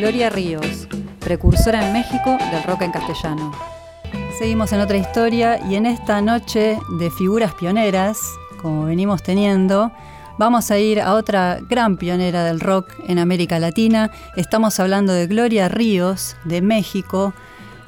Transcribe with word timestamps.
Gloria 0.00 0.30
Ríos, 0.30 0.88
precursora 1.18 1.86
en 1.86 1.92
México 1.92 2.38
del 2.50 2.62
rock 2.62 2.80
en 2.80 2.90
castellano. 2.90 3.52
Seguimos 4.38 4.72
en 4.72 4.80
otra 4.80 4.96
historia 4.96 5.60
y 5.68 5.74
en 5.74 5.84
esta 5.84 6.22
noche 6.22 6.78
de 6.98 7.10
figuras 7.10 7.52
pioneras, 7.52 8.18
como 8.62 8.86
venimos 8.86 9.22
teniendo, 9.22 9.92
vamos 10.38 10.70
a 10.70 10.78
ir 10.78 11.02
a 11.02 11.12
otra 11.12 11.58
gran 11.68 11.98
pionera 11.98 12.44
del 12.44 12.60
rock 12.60 12.94
en 13.08 13.18
América 13.18 13.58
Latina. 13.58 14.10
Estamos 14.36 14.80
hablando 14.80 15.12
de 15.12 15.26
Gloria 15.26 15.68
Ríos, 15.68 16.34
de 16.46 16.62
México, 16.62 17.34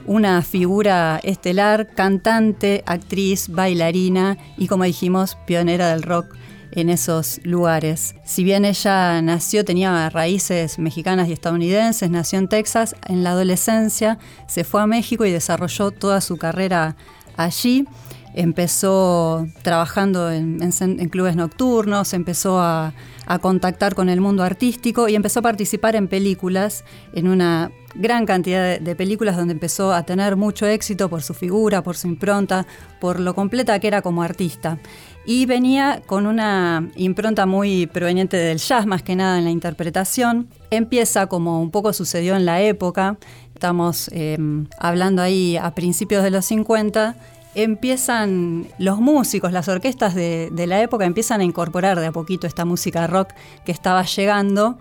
una 0.04 0.42
figura 0.42 1.18
estelar, 1.22 1.94
cantante, 1.94 2.84
actriz, 2.84 3.48
bailarina 3.48 4.36
y, 4.58 4.66
como 4.68 4.84
dijimos, 4.84 5.38
pionera 5.46 5.88
del 5.88 6.02
rock 6.02 6.36
en 6.73 6.89
esos 6.89 7.41
lugares. 7.45 8.14
Si 8.25 8.45
bien 8.45 8.64
ella 8.64 9.21
nació, 9.22 9.64
tenía 9.64 10.09
raíces 10.11 10.79
mexicanas 10.79 11.29
y 11.29 11.32
estadounidenses, 11.32 12.11
nació 12.11 12.39
en 12.39 12.49
Texas, 12.49 12.96
en 13.07 13.22
la 13.22 13.30
adolescencia 13.30 14.18
se 14.46 14.64
fue 14.64 14.82
a 14.82 14.86
México 14.86 15.25
y 15.25 15.30
desarrolló 15.30 15.90
toda 15.90 16.21
su 16.21 16.36
carrera 16.36 16.96
allí. 17.36 17.86
Empezó 18.35 19.46
trabajando 19.61 20.30
en, 20.30 20.58
clubes 21.11 21.36
nocturnos, 21.36 22.14
empezó 22.14 22.61
a, 22.61 22.94
contactar 23.41 23.94
con 23.94 24.11
el 24.11 24.21
mundo 24.21 24.43
artístico 24.43 25.08
y 25.08 25.14
empezó 25.14 25.41
a 25.41 25.43
participar 25.43 25.96
en 25.96 26.07
películas, 26.07 26.85
en 27.14 27.29
una 27.29 27.71
gran 27.94 28.26
cantidad 28.26 28.80
de, 28.80 28.96
películas 28.96 29.36
donde 29.36 29.52
empezó 29.52 29.92
a 29.92 30.04
tener 30.04 30.36
mucho 30.36 30.66
éxito 30.66 31.08
por 31.08 31.22
su 31.22 31.34
figura, 31.34 31.82
por 31.82 31.96
su 31.96 32.08
impronta, 32.08 32.66
por 33.00 33.20
lo 33.20 33.34
completa 33.34 33.78
que 33.78 33.88
era 33.88 34.02
como 34.02 34.22
artista. 34.22 34.78
Y 35.24 35.46
venía 35.46 36.02
con 36.06 36.27
una 36.27 36.91
impronta 36.96 37.46
muy 37.46 37.86
proveniente 37.86 38.36
del 38.36 38.58
jazz, 38.58 38.86
más 38.86 39.02
que 39.02 39.14
nada 39.14 39.38
en 39.38 39.44
la 39.44 39.50
interpretación. 39.50 40.48
Empieza 40.70 41.27
como 41.27 41.60
un 41.60 41.70
poco 41.70 41.92
sucedió 41.92 42.34
en 42.34 42.44
la 42.44 42.60
época, 42.60 43.18
estamos 43.55 44.08
em, 44.12 44.66
hablando 44.78 45.22
ahí 45.22 45.56
a 45.56 45.74
principios 45.74 46.24
de 46.24 46.30
los 46.30 46.44
50, 46.46 47.14
empiezan 47.54 48.66
los 48.78 48.98
músicos, 48.98 49.52
las 49.52 49.68
orquestas 49.68 50.14
de, 50.14 50.48
de, 50.50 50.66
la 50.66 50.82
época 50.82 51.04
empiezan 51.04 51.40
a 51.40 51.44
incorporar 51.44 52.00
de 52.00 52.06
a 52.06 52.12
poquito 52.12 52.46
esta 52.46 52.64
música 52.64 53.06
rock 53.06 53.28
que 53.64 53.72
estaba 53.72 54.02
llegando 54.04 54.78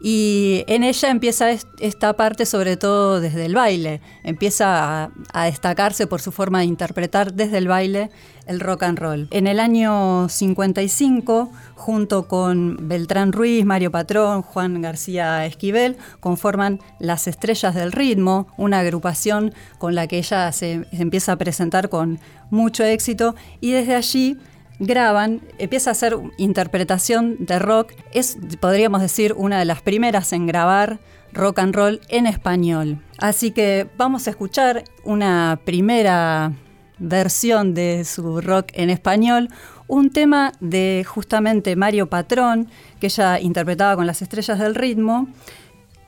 y 0.00 0.64
en 0.66 0.82
ella 0.82 1.10
empieza 1.10 1.50
esta 1.50 2.16
parte 2.16 2.46
sobre 2.46 2.76
todo 2.76 3.20
desde 3.20 3.44
el 3.44 3.54
baile, 3.54 4.00
empieza 4.24 5.10
a, 5.32 5.44
destacarse 5.44 6.06
por 6.06 6.20
su 6.20 6.32
forma 6.32 6.60
de 6.60 6.64
interpretar 6.64 7.34
desde 7.34 7.58
el 7.58 7.68
baile 7.68 8.10
el 8.46 8.60
rock 8.60 8.84
and 8.84 8.98
roll. 8.98 9.28
En 9.30 9.46
el 9.46 9.60
año 9.60 10.28
55, 10.28 11.52
junto 11.74 12.26
con 12.26 12.88
Beltrán 12.88 13.32
Ruiz, 13.32 13.64
Mario 13.64 13.90
Patrón, 13.90 14.42
Juan 14.42 14.80
García 14.80 15.44
Esquivel, 15.44 15.96
conforman 16.18 16.80
Las 16.98 17.28
Estrellas 17.28 17.74
del 17.74 17.92
Ritmo, 17.92 18.48
una 18.56 18.80
agrupación 18.80 19.52
con 19.78 19.94
la 19.94 20.06
que 20.06 20.18
ella 20.18 20.50
se 20.52 20.86
empieza 20.92 21.32
a 21.32 21.36
presentar 21.36 21.90
con 21.90 22.18
mucho 22.50 22.84
éxito 22.84 23.34
y 23.60 23.72
desde 23.72 23.94
allí 23.94 24.38
graban, 24.80 25.42
empieza 25.58 25.90
a 25.90 25.92
hacer 25.92 26.16
interpretación 26.38 27.36
de 27.38 27.58
rock. 27.60 27.92
Es, 28.12 28.38
podríamos 28.58 29.00
decir, 29.00 29.34
una 29.36 29.58
de 29.58 29.64
las 29.66 29.82
primeras 29.82 30.32
en 30.32 30.46
grabar 30.46 30.98
rock 31.32 31.60
and 31.60 31.74
roll 31.74 32.00
en 32.08 32.26
español. 32.26 32.98
Así 33.18 33.52
que 33.52 33.88
vamos 33.96 34.26
a 34.26 34.30
escuchar 34.30 34.84
una 35.04 35.60
primera 35.64 36.52
versión 36.98 37.74
de 37.74 38.04
su 38.04 38.40
rock 38.40 38.68
en 38.72 38.90
español, 38.90 39.48
un 39.86 40.10
tema 40.10 40.52
de 40.60 41.04
justamente 41.06 41.76
Mario 41.76 42.08
Patrón, 42.08 42.68
que 43.00 43.06
ella 43.06 43.38
interpretaba 43.38 43.96
con 43.96 44.06
las 44.06 44.22
estrellas 44.22 44.58
del 44.58 44.74
ritmo, 44.74 45.28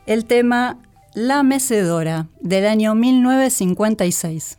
el 0.07 0.25
tema 0.25 0.79
La 1.15 1.43
Mecedora, 1.43 2.29
del 2.41 2.67
año 2.67 2.95
1956. 2.95 4.57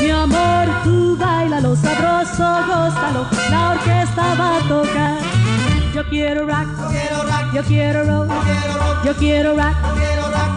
Mi 0.00 0.10
amor, 0.10 0.66
tú 0.84 1.16
baila 1.16 1.60
lo 1.60 1.76
sabroso, 1.76 2.44
gózalo, 2.66 3.26
la 3.50 3.70
orquesta 3.70 4.34
va 4.38 4.56
a 4.56 4.60
tocar. 4.68 5.18
Yo 5.94 6.08
quiero 6.08 6.46
rock, 6.46 6.66
yo 7.54 7.62
quiero 7.64 8.04
rock, 8.04 8.24
yo 9.04 9.14
quiero 9.14 9.54
rock, 9.54 9.74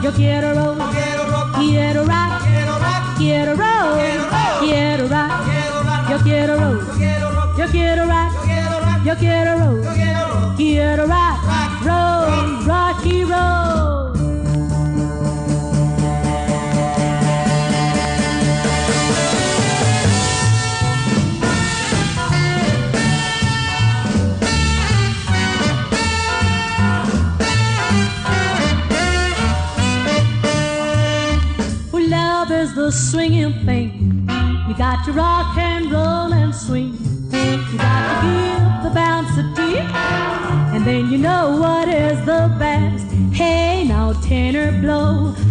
yo 0.04 0.12
quiero 0.12 0.54
rock, 0.54 0.92
quiero 1.58 2.04
rock, 2.04 2.40
quiero 3.18 3.54
rock, 3.56 3.90
quiero 4.60 5.08
rock, 5.08 5.40
yo 6.10 6.18
quiero 6.24 6.58
rock. 6.58 7.00
Yo 7.60 7.66
quiero 7.68 8.06
rock, 8.06 8.32
yo 9.04 9.16
quiero 9.18 9.58
roll, 9.60 9.82
quiero 10.56 11.06
rock, 11.06 11.69
the 32.90 32.96
swinging 32.96 33.54
thing. 33.66 34.28
You 34.68 34.76
got 34.76 35.06
to 35.06 35.12
rock 35.12 35.56
and 35.58 35.92
roll 35.92 36.34
and 36.34 36.56
swing. 36.56 36.98
You 37.32 37.78
got 37.78 38.02
to 38.10 38.16
give 38.26 38.84
the 38.84 38.90
bounce 38.96 39.38
a 39.38 39.44
tip, 39.56 39.86
and 40.74 40.84
then 40.88 41.12
you 41.12 41.20
know 41.20 41.56
what 41.62 41.88
is 41.88 42.18
the 42.26 42.52
best. 42.58 43.06
Hey, 43.32 43.86
now 43.88 44.14
tenor 44.14 44.72
blow, 44.82 45.36
blow, 45.36 45.49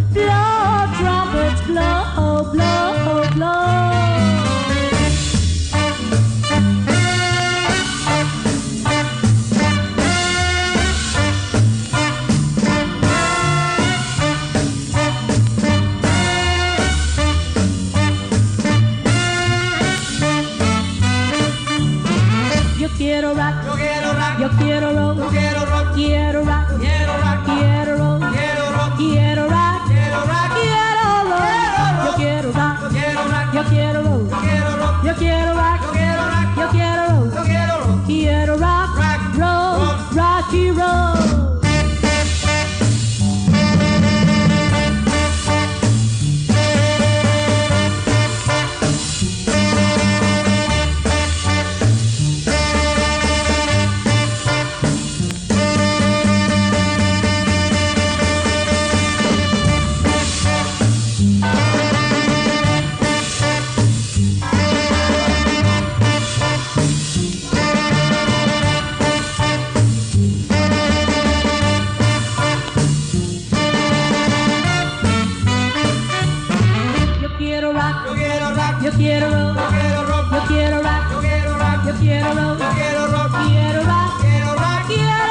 quiero 78.99 79.29
rock, 79.31 79.61
yo 79.61 79.69
quiero 79.79 80.03
rock, 80.03 80.33
yo 80.33 80.49
quiero 80.49 80.83
rock, 80.83 81.13
yo 81.13 81.21
quiero 81.21 81.55
rock, 81.59 81.85
yo 81.87 81.95
quiero 82.01 82.35
rock, 82.35 83.31
yo 83.31 83.45
quiero 83.55 83.83
rock, 83.85 84.17
quiero 84.19 84.55
rock, 84.55 84.87
quiero 84.89 85.25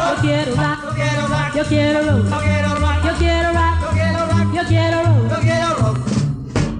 rock, 0.00 0.20
quiero 0.20 0.56
rock, 0.56 0.74
yo 0.80 0.94
quiero 1.00 1.26
rock, 1.28 1.54
yo 1.54 1.64
quiero 1.64 1.98
rock, 1.98 2.24
yo 2.24 2.44
quiero 2.44 2.78
rock, 2.80 3.04
yo 3.04 3.12
quiero 3.18 3.52
rock, 3.52 3.80
yo 3.80 3.90
quiero 3.92 4.20
rock, 4.26 4.54
yo 4.54 4.62
quiero 4.68 4.98
rock, 5.04 5.30
yo 5.30 5.40
quiero 5.40 5.68
rock, 5.82 5.98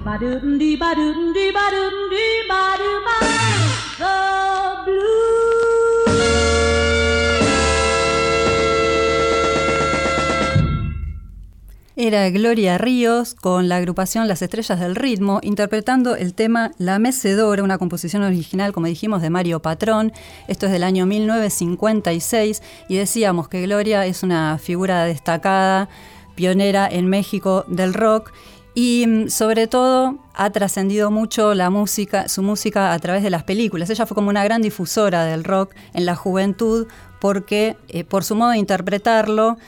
ba 0.05 0.17
doo 0.17 0.39
dee 0.57 0.77
ba 0.77 0.95
doo 0.95 1.33
dee 1.35 1.51
ba 1.51 1.65
doo 1.73 2.09
dee 2.09 2.47
ba 2.49 2.61
doo 2.79 2.97
ba 3.05 3.40
Era 12.03 12.27
Gloria 12.31 12.79
Ríos 12.79 13.35
con 13.35 13.69
la 13.69 13.75
agrupación 13.75 14.27
Las 14.27 14.41
Estrellas 14.41 14.79
del 14.79 14.95
Ritmo, 14.95 15.39
interpretando 15.43 16.15
el 16.15 16.33
tema 16.33 16.71
La 16.79 16.97
Mecedora, 16.97 17.61
una 17.61 17.77
composición 17.77 18.23
original, 18.23 18.73
como 18.73 18.87
dijimos, 18.87 19.21
de 19.21 19.29
Mario 19.29 19.61
Patrón. 19.61 20.11
Esto 20.47 20.65
es 20.65 20.71
del 20.71 20.83
año 20.83 21.05
1956 21.05 22.63
y 22.89 22.95
decíamos 22.95 23.49
que 23.49 23.61
Gloria 23.61 24.07
es 24.07 24.23
una 24.23 24.57
figura 24.57 25.05
destacada, 25.05 25.89
pionera 26.33 26.87
en 26.91 27.05
México 27.05 27.65
del 27.67 27.93
rock 27.93 28.31
y 28.73 29.05
mm, 29.07 29.27
sobre 29.29 29.67
todo 29.67 30.17
ha 30.33 30.49
trascendido 30.49 31.11
mucho 31.11 31.53
la 31.53 31.69
música, 31.69 32.27
su 32.29 32.41
música 32.41 32.93
a 32.93 32.99
través 32.99 33.21
de 33.21 33.29
las 33.29 33.43
películas. 33.43 33.91
Ella 33.91 34.07
fue 34.07 34.15
como 34.15 34.31
una 34.31 34.43
gran 34.43 34.63
difusora 34.63 35.23
del 35.25 35.43
rock 35.43 35.75
en 35.93 36.07
la 36.07 36.15
juventud 36.15 36.87
porque 37.19 37.77
eh, 37.89 38.03
por 38.05 38.23
su 38.23 38.33
modo 38.33 38.49
de 38.49 38.57
interpretarlo 38.57 39.59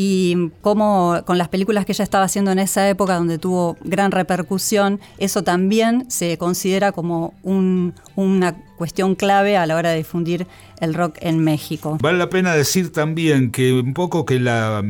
y 0.00 0.52
cómo 0.60 1.22
con 1.26 1.38
las 1.38 1.48
películas 1.48 1.84
que 1.84 1.90
ella 1.90 2.04
estaba 2.04 2.22
haciendo 2.22 2.52
en 2.52 2.60
esa 2.60 2.88
época 2.88 3.16
donde 3.16 3.36
tuvo 3.36 3.76
gran 3.82 4.12
repercusión, 4.12 5.00
eso 5.18 5.42
también 5.42 6.08
se 6.08 6.38
considera 6.38 6.92
como 6.92 7.34
una 7.42 8.54
cuestión 8.76 9.16
clave 9.16 9.56
a 9.56 9.66
la 9.66 9.74
hora 9.74 9.90
de 9.90 9.96
difundir 9.96 10.46
el 10.78 10.94
rock 10.94 11.16
en 11.20 11.40
México. 11.40 11.98
Vale 12.00 12.16
la 12.16 12.30
pena 12.30 12.54
decir 12.54 12.92
también 12.92 13.50
que 13.50 13.72
un 13.72 13.92
poco 13.92 14.24
que 14.24 14.38
la, 14.38 14.84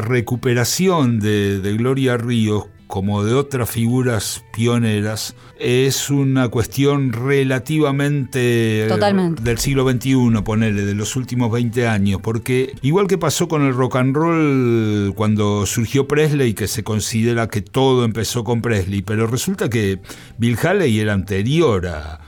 recuperación 0.00 1.20
de, 1.20 1.60
de 1.60 1.76
Gloria 1.76 2.16
Ríos 2.16 2.64
como 2.88 3.22
de 3.22 3.34
otras 3.34 3.70
figuras 3.70 4.42
pioneras, 4.52 5.36
es 5.60 6.10
una 6.10 6.48
cuestión 6.48 7.12
relativamente 7.12 8.88
del 8.88 9.58
siglo 9.58 9.88
XXI, 9.88 10.42
ponele, 10.42 10.84
de 10.84 10.94
los 10.94 11.14
últimos 11.14 11.52
20 11.52 11.86
años, 11.86 12.20
porque 12.22 12.74
igual 12.82 13.06
que 13.06 13.18
pasó 13.18 13.46
con 13.46 13.62
el 13.62 13.74
rock 13.74 13.96
and 13.96 14.16
roll 14.16 15.12
cuando 15.14 15.66
surgió 15.66 16.08
Presley, 16.08 16.54
que 16.54 16.66
se 16.66 16.82
considera 16.82 17.48
que 17.48 17.60
todo 17.60 18.04
empezó 18.04 18.42
con 18.42 18.62
Presley, 18.62 19.02
pero 19.02 19.26
resulta 19.26 19.68
que 19.68 20.00
Bill 20.38 20.58
Haley 20.60 20.98
era 20.98 21.12
anterior 21.12 21.86
a 21.86 22.20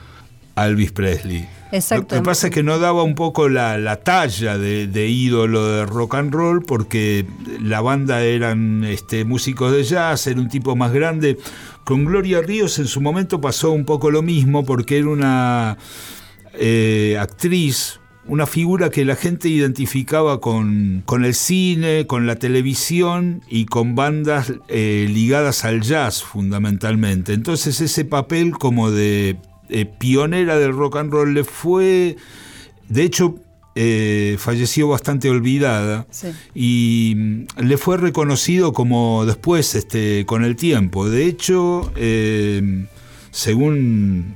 Elvis 0.56 0.92
Presley. 0.92 1.59
Lo 1.72 2.06
que 2.06 2.20
pasa 2.20 2.48
es 2.48 2.52
que 2.52 2.62
no 2.62 2.78
daba 2.78 3.04
un 3.04 3.14
poco 3.14 3.48
la, 3.48 3.96
talla 4.02 4.58
de, 4.58 5.08
ídolo 5.08 5.66
de 5.66 5.86
rock 5.86 6.16
and 6.16 6.32
roll 6.32 6.62
porque 6.62 7.26
la 7.60 7.80
banda 7.80 8.22
eran 8.22 8.84
este, 8.84 9.24
músicos 9.24 9.72
de 9.72 9.84
jazz, 9.84 10.26
era 10.26 10.40
un 10.40 10.48
tipo 10.48 10.74
más 10.74 10.92
grande. 10.92 11.38
Con 11.84 12.04
Gloria 12.04 12.40
Ríos 12.40 12.78
en 12.78 12.86
su 12.86 13.00
momento 13.00 13.40
pasó 13.40 13.70
un 13.70 13.84
poco 13.84 14.10
lo 14.10 14.22
mismo 14.22 14.64
porque 14.64 14.98
era 14.98 15.08
una 15.08 15.78
eh, 16.54 17.16
actriz, 17.20 18.00
una 18.26 18.46
figura 18.46 18.90
que 18.90 19.04
la 19.04 19.14
gente 19.14 19.48
identificaba 19.48 20.40
con, 20.40 21.02
con, 21.06 21.24
el 21.24 21.34
cine, 21.34 22.06
con 22.06 22.26
la 22.26 22.36
televisión 22.36 23.42
y 23.48 23.66
con 23.66 23.94
bandas 23.94 24.52
eh, 24.68 25.06
ligadas 25.08 25.64
al 25.64 25.82
jazz 25.82 26.22
fundamentalmente. 26.22 27.32
Entonces 27.32 27.80
ese 27.80 28.04
papel 28.04 28.52
como 28.52 28.90
de 28.90 29.38
eh, 29.70 29.86
pionera 29.86 30.58
del 30.58 30.72
rock 30.72 30.96
and 30.96 31.12
roll, 31.12 31.34
le 31.34 31.44
fue, 31.44 32.16
de 32.88 33.02
hecho, 33.02 33.36
eh, 33.76 34.36
falleció 34.38 34.88
bastante 34.88 35.30
olvidada 35.30 36.04
y 36.54 37.14
mm, 37.16 37.44
le 37.62 37.78
fue 37.78 37.96
reconocido 37.96 38.72
como 38.72 39.24
después, 39.26 39.74
este, 39.74 40.26
con 40.26 40.44
el 40.44 40.56
tiempo. 40.56 41.08
De 41.08 41.26
hecho, 41.26 41.92
eh, 41.94 42.86
según 43.30 44.34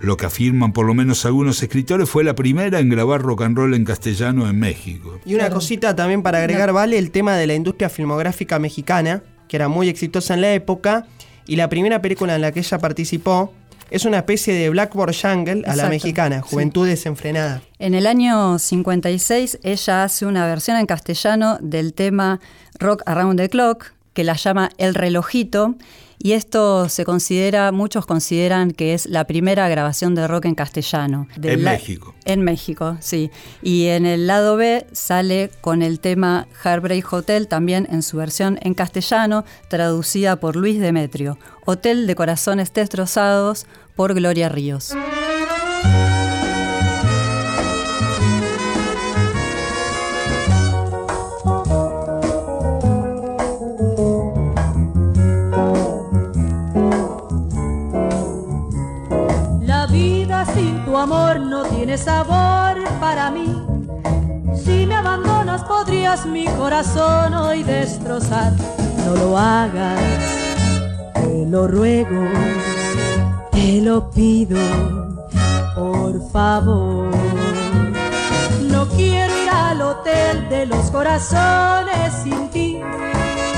lo 0.00 0.16
que 0.16 0.24
afirman 0.24 0.72
por 0.72 0.86
lo 0.86 0.94
menos 0.94 1.26
algunos 1.26 1.62
escritores, 1.62 2.08
fue 2.08 2.24
la 2.24 2.34
primera 2.34 2.78
en 2.80 2.88
grabar 2.88 3.20
rock 3.20 3.42
and 3.42 3.56
roll 3.56 3.74
en 3.74 3.84
castellano 3.84 4.48
en 4.48 4.58
México. 4.58 5.20
Y 5.26 5.34
una 5.34 5.50
cosita 5.50 5.94
también 5.94 6.22
para 6.22 6.38
agregar, 6.38 6.72
vale, 6.72 6.96
el 6.96 7.10
tema 7.10 7.36
de 7.36 7.46
la 7.46 7.54
industria 7.54 7.90
filmográfica 7.90 8.58
mexicana, 8.58 9.22
que 9.46 9.56
era 9.56 9.68
muy 9.68 9.90
exitosa 9.90 10.32
en 10.34 10.40
la 10.40 10.54
época, 10.54 11.06
y 11.46 11.56
la 11.56 11.68
primera 11.68 12.00
película 12.00 12.34
en 12.34 12.40
la 12.40 12.50
que 12.52 12.60
ella 12.60 12.78
participó 12.78 13.52
es 13.90 14.04
una 14.04 14.18
especie 14.18 14.54
de 14.54 14.70
Blackboard 14.70 15.14
Jungle 15.20 15.62
a 15.66 15.76
la 15.76 15.88
mexicana, 15.88 16.42
Juventud 16.42 16.86
Desenfrenada. 16.86 17.62
En 17.78 17.94
el 17.94 18.06
año 18.06 18.58
56 18.58 19.58
ella 19.62 20.04
hace 20.04 20.26
una 20.26 20.46
versión 20.46 20.76
en 20.76 20.86
castellano 20.86 21.58
del 21.60 21.92
tema 21.92 22.40
Rock 22.78 23.02
Around 23.06 23.38
the 23.38 23.48
Clock, 23.48 23.92
que 24.12 24.24
la 24.24 24.34
llama 24.34 24.70
El 24.78 24.94
relojito, 24.94 25.74
y 26.22 26.32
esto 26.32 26.90
se 26.90 27.06
considera, 27.06 27.72
muchos 27.72 28.04
consideran 28.04 28.72
que 28.72 28.92
es 28.92 29.06
la 29.06 29.24
primera 29.24 29.68
grabación 29.70 30.14
de 30.14 30.28
rock 30.28 30.44
en 30.44 30.54
castellano. 30.54 31.26
en 31.42 31.62
México. 31.62 32.14
En 32.26 32.42
México, 32.42 32.98
sí. 33.00 33.30
Y 33.62 33.86
en 33.86 34.04
el 34.04 34.26
lado 34.26 34.56
B 34.56 34.86
sale 34.92 35.50
con 35.62 35.80
el 35.80 35.98
tema 35.98 36.46
Heartbreak 36.62 37.10
Hotel, 37.10 37.48
también 37.48 37.88
en 37.90 38.02
su 38.02 38.18
versión 38.18 38.58
en 38.60 38.74
castellano, 38.74 39.46
traducida 39.68 40.36
por 40.36 40.56
Luis 40.56 40.78
Demetrio. 40.78 41.38
Hotel 41.64 42.06
de 42.06 42.14
Corazones 42.14 42.72
Destrozados 42.74 43.66
por 43.96 44.12
Gloria 44.12 44.50
Ríos. 44.50 44.94
Amor 60.96 61.40
no 61.40 61.64
tiene 61.64 61.96
sabor 61.96 62.76
para 63.00 63.30
mí. 63.30 63.54
Si 64.64 64.86
me 64.86 64.94
abandonas 64.94 65.62
podrías 65.64 66.26
mi 66.26 66.46
corazón 66.46 67.34
hoy 67.34 67.62
destrozar. 67.62 68.52
No 69.06 69.14
lo 69.14 69.38
hagas, 69.38 70.00
te 71.14 71.46
lo 71.46 71.66
ruego, 71.66 72.28
te 73.50 73.80
lo 73.80 74.10
pido, 74.10 74.58
por 75.74 76.30
favor. 76.30 77.10
No 78.70 78.86
quiero 78.88 79.42
ir 79.42 79.50
al 79.50 79.82
hotel 79.82 80.48
de 80.48 80.66
los 80.66 80.90
corazones 80.90 82.12
sin 82.22 82.48
ti, 82.50 82.80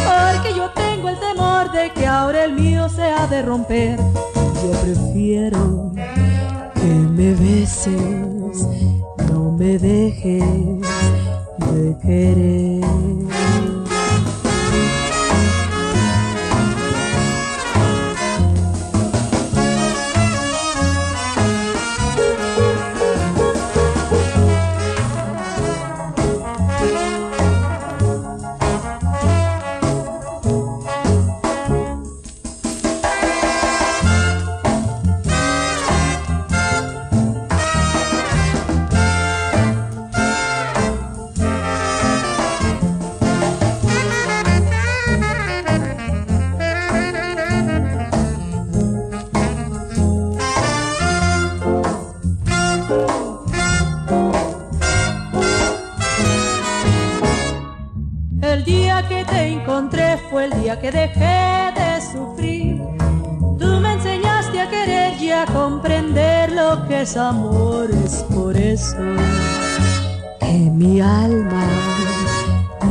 porque 0.04 0.54
yo 0.56 0.70
tengo 0.70 1.08
el 1.08 1.18
temor 1.18 1.72
de 1.72 1.90
que 1.92 2.06
ahora 2.06 2.44
el 2.44 2.52
mío 2.52 2.88
se 2.88 3.02
ha 3.02 3.26
de 3.26 3.42
romper. 3.42 3.98
Yo 4.62 4.70
prefiero 4.80 5.92
que 6.82 6.88
me 6.88 7.34
beses, 7.34 8.66
no 9.30 9.52
me 9.52 9.78
dejes 9.78 10.80
de 11.70 11.96
querer. 12.02 13.31
Que 60.80 60.90
dejé 60.90 61.72
de 61.76 62.00
sufrir. 62.12 62.82
Tú 63.58 63.80
me 63.80 63.92
enseñaste 63.92 64.60
a 64.60 64.68
querer 64.68 65.20
y 65.20 65.30
a 65.30 65.44
comprender 65.46 66.52
lo 66.52 66.86
que 66.88 67.02
es 67.02 67.16
amor. 67.16 67.90
Es 68.04 68.24
por 68.34 68.56
eso 68.56 68.96
que 70.40 70.70
mi 70.70 71.00
alma 71.00 71.64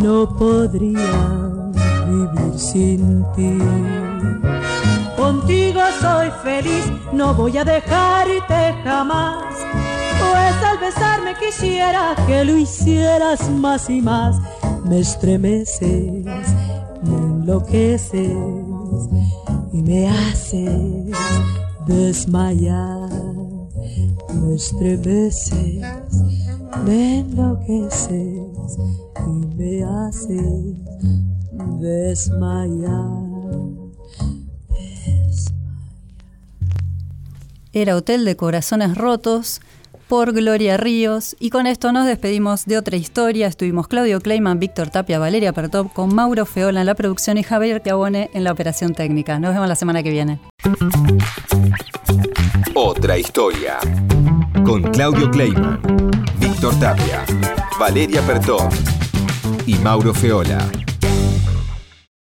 no 0.02 0.28
podría 0.38 1.14
vivir 2.08 2.60
sin 2.60 3.26
ti. 3.36 3.58
Contigo 5.18 5.82
soy 6.00 6.32
feliz, 6.44 6.86
no 7.12 7.34
voy 7.34 7.58
a 7.58 7.64
dejarte 7.64 8.76
jamás. 8.84 9.54
Pues 10.20 10.70
al 10.70 10.78
besarme 10.78 11.36
quisiera 11.36 12.16
que 12.28 12.46
lo 12.46 12.56
hicieras 12.56 13.50
más 13.50 13.90
y 13.90 14.02
más. 14.02 14.38
Me 14.92 15.00
estremeces 15.00 16.26
enloqueces 17.02 18.36
y 19.72 19.82
me 19.84 20.10
haces 20.10 21.16
desmayar. 21.88 23.10
Me 24.34 24.56
estremeces, 24.56 25.82
me 26.86 27.20
enloqueces 27.20 28.78
y 29.16 29.56
me 29.56 29.82
haces 29.86 30.76
desmayar. 31.80 33.32
Era 37.72 37.96
Hotel 37.96 38.26
de 38.26 38.36
Corazones 38.36 38.98
Rotos 38.98 39.62
por 40.12 40.34
Gloria 40.34 40.76
Ríos. 40.76 41.38
Y 41.40 41.52
con 41.52 41.68
esto 41.68 41.94
nos 41.94 42.06
despedimos 42.06 42.66
de 42.66 42.78
otra 42.78 42.98
historia. 42.98 43.48
Estuvimos 43.48 43.88
Claudio 43.88 44.20
Kleiman, 44.20 44.60
Víctor 44.60 44.90
Tapia, 44.90 45.20
Valeria 45.20 45.54
Pertop, 45.54 45.94
con 45.94 46.14
Mauro 46.14 46.46
Feola 46.46 46.82
en 46.82 46.86
la 46.86 46.96
producción 46.96 47.38
y 47.38 47.44
Javier 47.44 47.82
Cabone 47.82 48.30
en 48.34 48.44
la 48.44 48.52
operación 48.52 48.94
técnica. 48.94 49.40
Nos 49.40 49.54
vemos 49.54 49.70
la 49.70 49.76
semana 49.76 50.04
que 50.04 50.10
viene. 50.10 50.42
Otra 52.76 53.18
historia. 53.18 53.78
Con 54.66 54.82
Claudio 54.82 55.32
Kleiman, 55.32 55.80
Víctor 56.42 56.78
Tapia, 56.82 57.24
Valeria 57.80 58.22
Pertop 58.22 58.70
y 59.66 59.76
Mauro 59.76 60.14
Feola. 60.14 60.81